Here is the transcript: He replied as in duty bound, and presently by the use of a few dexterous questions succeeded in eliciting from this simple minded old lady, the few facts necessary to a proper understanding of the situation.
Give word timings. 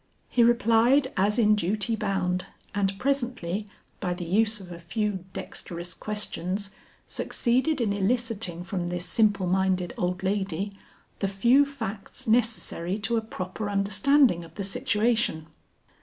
He 0.29 0.41
replied 0.41 1.13
as 1.15 1.37
in 1.37 1.53
duty 1.53 1.95
bound, 1.95 2.47
and 2.73 2.97
presently 2.97 3.67
by 3.99 4.15
the 4.15 4.25
use 4.25 4.59
of 4.59 4.71
a 4.71 4.79
few 4.79 5.25
dexterous 5.31 5.93
questions 5.93 6.71
succeeded 7.05 7.79
in 7.79 7.93
eliciting 7.93 8.63
from 8.63 8.87
this 8.87 9.05
simple 9.05 9.45
minded 9.45 9.93
old 9.99 10.23
lady, 10.23 10.75
the 11.19 11.27
few 11.27 11.65
facts 11.65 12.27
necessary 12.27 12.97
to 12.97 13.15
a 13.17 13.21
proper 13.21 13.69
understanding 13.69 14.43
of 14.43 14.55
the 14.55 14.63
situation. 14.63 15.45